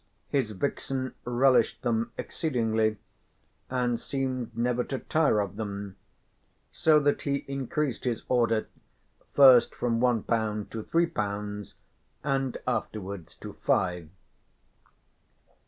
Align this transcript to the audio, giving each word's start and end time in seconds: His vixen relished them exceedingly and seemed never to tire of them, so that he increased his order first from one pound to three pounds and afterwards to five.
His 0.29 0.49
vixen 0.49 1.13
relished 1.25 1.83
them 1.83 2.11
exceedingly 2.17 2.97
and 3.69 3.99
seemed 3.99 4.57
never 4.57 4.83
to 4.85 4.97
tire 4.97 5.39
of 5.39 5.57
them, 5.57 5.95
so 6.71 6.99
that 7.01 7.21
he 7.21 7.45
increased 7.47 8.05
his 8.05 8.23
order 8.27 8.67
first 9.35 9.75
from 9.75 9.99
one 9.99 10.23
pound 10.23 10.71
to 10.71 10.81
three 10.81 11.05
pounds 11.05 11.75
and 12.23 12.57
afterwards 12.67 13.35
to 13.35 13.53
five. 13.53 14.09